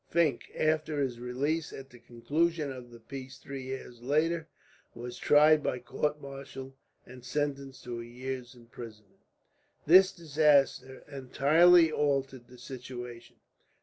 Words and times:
Fink, 0.09 0.49
after 0.57 0.99
his 0.99 1.19
release 1.19 1.71
at 1.71 1.91
the 1.91 1.99
conclusion 1.99 2.71
of 2.71 2.89
the 2.89 2.99
peace 2.99 3.37
three 3.37 3.61
years 3.65 4.01
later, 4.01 4.47
was 4.95 5.15
tried 5.15 5.61
by 5.61 5.77
court 5.77 6.19
martial 6.19 6.75
and 7.05 7.23
sentenced 7.23 7.83
to 7.83 8.01
a 8.01 8.03
year's 8.03 8.55
imprisonment. 8.55 9.21
This 9.85 10.11
disaster 10.11 11.03
entirely 11.07 11.91
altered 11.91 12.47
the 12.47 12.57
situation. 12.57 13.35